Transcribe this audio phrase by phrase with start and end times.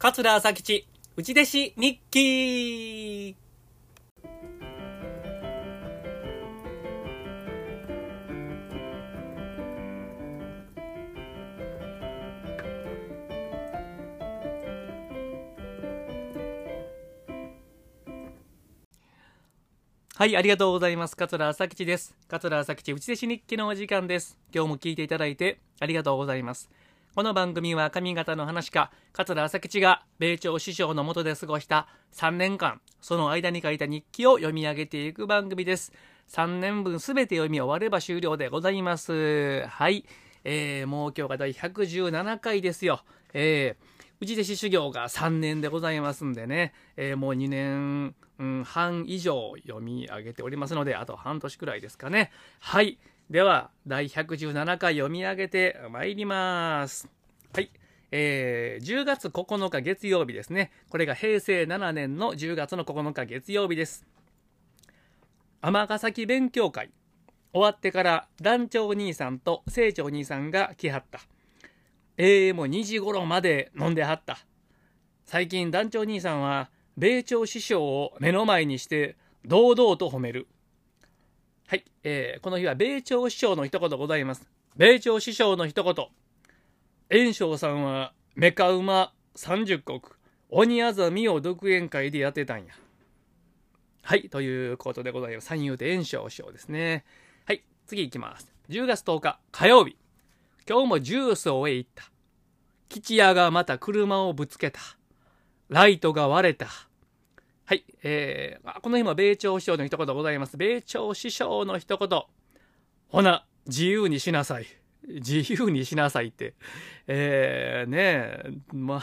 [0.00, 3.36] 桂朝吉、内弟子日記
[20.14, 21.16] はい、ありがとうございます。
[21.16, 22.16] 桂朝吉です。
[22.28, 24.38] 桂朝吉内弟子日記のお時間です。
[24.54, 26.70] 今日も聞いていただいてありがとうございます。
[27.14, 35.92] この番組は上方の話家、桂朝吉が米朝師匠の下で過ごした3年間、その間に書いた日記を読み上げていく番組です。
[36.28, 39.66] 3年分すべて読み終われば終了でございます。
[39.66, 40.04] はい。
[40.44, 43.00] えー、もう今日が第117回ですよ。
[43.34, 52.32] えー内弟子修行が3年でございますんでね、えー、もう2年、うん、半以上読み上げておりますので、あと半年くらいですかね。
[52.58, 52.98] はい。
[53.30, 57.10] では、第117回読み上げてまいります。
[57.52, 57.70] はい。
[58.10, 60.72] えー、10月9日月曜日ですね。
[60.88, 64.06] これが平成7年の10月の9日月曜日です。
[65.60, 66.90] 尼崎勉強会。
[67.52, 71.20] 終わってから団長兄さんと清長兄さんが来はった。
[72.16, 74.38] えー、もう2時頃まで飲んではった。
[75.26, 80.48] 最近団長兄さんは、米朝師匠を目の前にして、堂々と褒める。
[81.70, 84.48] はい、えー、この日は米朝師匠の一言ございます。
[84.78, 85.94] 米朝師匠の一言。
[87.12, 90.00] 炎章さんは、メカ馬30国、
[90.48, 92.72] 鬼あざみを独演会でやってたんや。
[94.00, 95.48] はい、ということでございます。
[95.48, 97.04] 三遊亭炎章師匠ですね。
[97.44, 98.50] はい、次行きます。
[98.70, 99.98] 10月10日火曜日。
[100.66, 102.04] 今日もジュースをへ行った。
[102.88, 104.80] 吉屋がまた車をぶつけた。
[105.68, 106.87] ライトが割れた。
[107.68, 110.56] はい、えー、この日も米朝師匠の一言ございます。
[110.56, 112.22] 米朝師匠の一言。
[113.10, 114.66] ほな、自由にしなさい。
[115.06, 116.54] 自由にしなさいって。
[117.08, 119.02] えー、ねえ、ま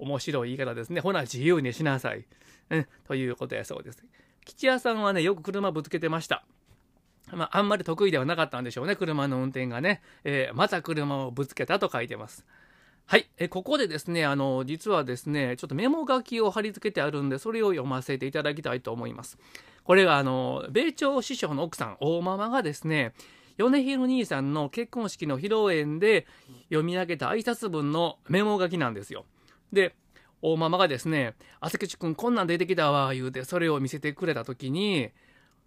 [0.00, 1.00] 面白い言い方ですね。
[1.00, 2.26] ほな、自由にしなさい。
[2.70, 4.04] うん、ということやそうです。
[4.44, 6.44] 吉屋さんはね、よく車ぶつけてました。
[7.30, 10.02] まあ、あんまり得意ではなかったんでしょうね、車の運転がね。
[10.24, 12.44] えー、また車をぶつけたと書いてます。
[13.06, 19.38] はい、えここでですね、あの、実はですね、ちょっとメモ書きを貼り付けてあるんで、それを読ませていただきたいと思います。
[19.84, 23.12] これが、あの、米朝師匠の奥さん、大ママがですね、
[23.58, 26.26] 米広兄さんの結婚式の披露宴で
[26.70, 29.26] 読み上げた挨拶文のメモ書きなんですよ。
[29.70, 29.94] で、
[30.40, 35.10] 大ママがですね、朝吉くんこんなん出てきたわ、言うて、それを見せてくれた時に、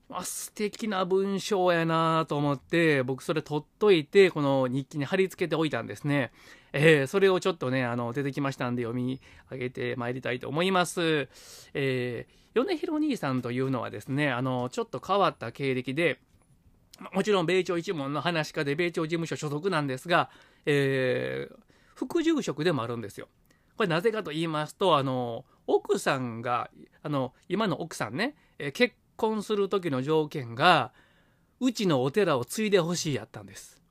[0.09, 6.31] あ、素敵な文章やなと思って、僕それ取っといて、この日記に貼り付けておいたんですね。
[6.79, 11.27] えー、それをちょっとね、あの、出てきましたんで読み上げてまいりたいと思います。
[11.73, 16.19] えー、米広兄さんというのはですね、あの、ちょっと変わった経歴で、
[17.13, 20.29] もちろん米朝一門の話家で米朝事務所所属なんですが、
[20.67, 21.55] えー、
[21.95, 23.27] 副住職でもあるんですよ。
[23.75, 26.69] これなぜかと言いますと、あの、奥さんが、
[27.01, 30.93] あの、今の奥さんね、え結婚する時の条件が
[31.59, 33.81] うちのお寺を継いでほしいやったんです。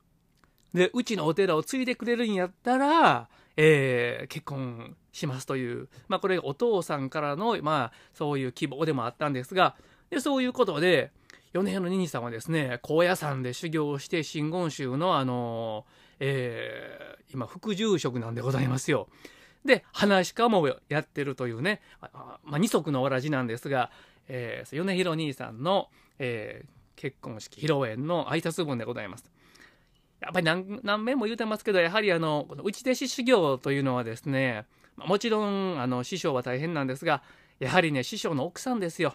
[0.77, 9.75] でうちのお寺を継いでくれるんやったら、えー、結婚しますという、まあ、これお父さんからの、まあ、そういう希望でもあったんですが
[10.11, 11.13] でそういうことで
[11.55, 15.87] 米平の兄さんはですね高野山で修行して真言宗のあの、
[16.21, 19.09] えー、今副住職なんでございますよ。
[19.65, 23.91] で話し家もやってるというね、まあ、二足のわらじなんですが、
[24.29, 25.89] えー、米広兄さんの、
[26.19, 26.69] えー、
[27.01, 29.25] 結婚式披露宴の挨拶文でございます。
[30.21, 34.65] やっぱり何何遍も言うてますけどやはりあのこの内弟子修行というのはですね
[34.97, 37.23] もちろんあの師匠は大変なんですが
[37.59, 39.15] やはりね師匠の奥さんですよ。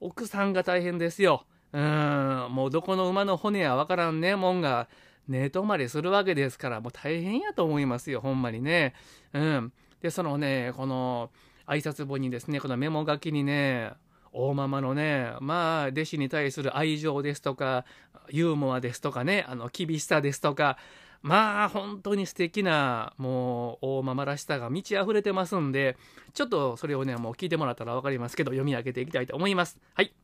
[0.00, 1.44] 奥さんが大変ですよ。
[1.72, 4.88] うんもうどこの馬の骨やわからんねもんが
[5.28, 8.94] 寝泊まりするわけですからもう大変やと思いますよほんまにね。
[9.32, 9.72] うん。
[10.00, 11.30] でそのねこの
[11.66, 13.92] 挨拶文にですねこのメモ書きにね
[14.36, 17.84] 大ママのねまあ弟子に対する愛情ですとか
[18.28, 20.76] ユーモアですとかねあの厳しさですとか
[21.22, 25.96] まあ本当に素敵なもう大ママらしさが満ち溢れてますんで
[26.34, 29.78] ちょっとそれをねもう聞いてもらったら分かりますけど読み上げていきたいと思います。
[29.94, 30.14] はい。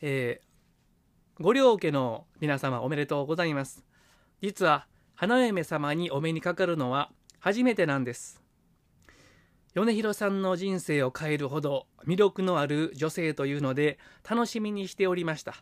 [0.00, 3.84] えー、ご両家の皆様おめでとうございます。
[4.40, 8.41] 実は花嫁様にお目にかかるのは初めてなんです。
[9.74, 13.98] 米広さんの人生を変えるほど魅力のある女性というので
[14.28, 15.54] 楽しみにしておりました。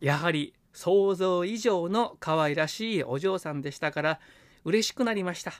[0.00, 4.20] やはり想像以上の可愛らしいお嬢さんでしたから
[4.64, 5.54] 嬉しくなりました。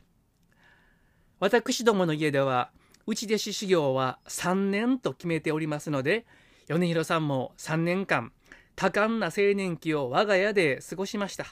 [1.40, 2.70] 私どもの家では
[3.06, 6.24] 内弟子修行は3年と決めておりますので
[6.68, 8.32] 米広さんも3年間
[8.76, 11.46] 多感な青年期を我が家で過ごしました。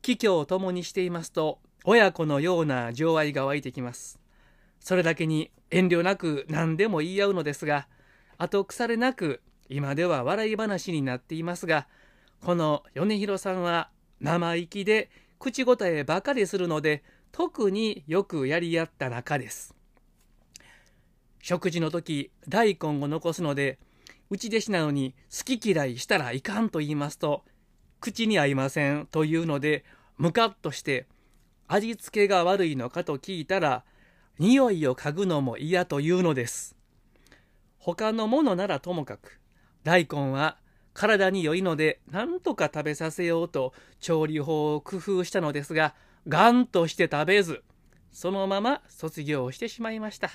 [0.00, 4.20] 帰郷を共にしていますと親子のような情愛が湧いてきます。
[4.80, 7.88] それだけに遠慮なく何でも言い合うのですが
[8.38, 11.86] 後腐れなく今では笑い話になっていますが
[12.42, 13.90] この米広さんは
[14.20, 17.02] 生意気で口答えばかりするので
[17.32, 19.74] 特によくやり合った仲です。
[21.42, 23.78] 食事の時大根を残すので
[24.30, 27.44] 内弟子なのに好き嫌いしたらいかんと言いますと
[28.00, 29.84] 口に合いませんというので
[30.16, 31.06] ムカッとして
[31.66, 33.84] 味付けが悪いのかと聞いたら
[34.38, 36.76] 匂いを嗅ぐのも嫌というのです。
[37.78, 39.40] 他のものならともかく
[39.82, 40.58] 大根は
[40.92, 45.94] 体に良いので何とか食べさせようと調理法を工夫したのですが
[46.26, 47.62] ガンとして食べず
[48.12, 50.30] そのまま卒業してしまいました。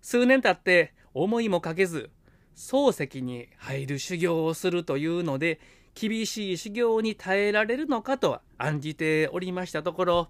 [0.00, 2.10] 数年経って思いもかけず
[2.56, 5.60] 漱石に入る修行をするというので
[5.94, 10.28] 厳しい修行に耐えられるのかと案じておりましたところ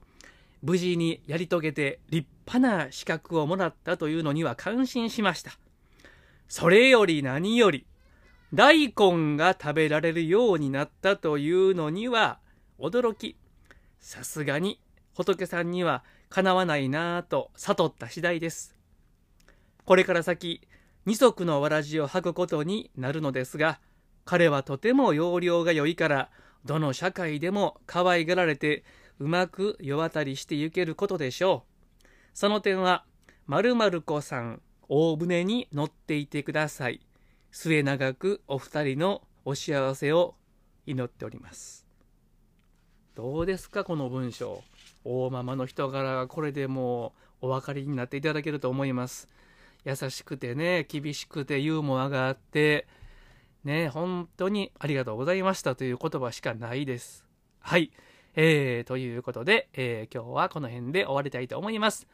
[0.62, 5.52] 無事にやり遂げて立派な資格をもらったというのには感心しました。
[6.48, 7.86] それより何より
[8.54, 12.38] 大根が食べられるようになったというのには
[12.78, 13.36] 驚き。
[14.00, 14.80] さすがに
[15.14, 18.74] 仏さんにはかなわないなぁと悟った次第です。
[19.84, 20.60] これから先
[21.06, 23.80] 二足のわらじを履くことになるのですが
[24.26, 26.30] 彼はとても要領が良いから
[26.66, 28.84] どの社会でも可愛がられて
[29.18, 31.64] うまく世渡りしてゆけることでしょ
[32.02, 32.06] う。
[32.34, 33.04] その点は
[33.46, 37.00] 〇〇子さん大船に乗っていてください。
[37.50, 40.34] 末永くお二人のお幸せを
[40.86, 41.86] 祈っております。
[43.14, 44.62] どうですかこの文章。
[45.04, 49.28] 大ママの人柄がこれでもうお分かりになっていただけると思います。
[49.84, 52.86] 優しくてね厳しくてユーモアがあって
[53.64, 57.24] ね本当にありがとうございましたという言葉しかないです。
[57.60, 57.90] はい。
[58.40, 62.06] えー、ということで、えー、今日はこの辺で終わりたいと思います。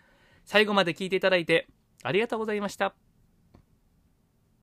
[0.47, 1.69] 最後まで聞いていただいて
[2.03, 2.95] ありがとうございました。